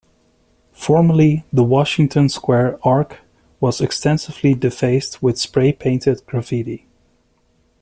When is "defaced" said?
4.55-5.21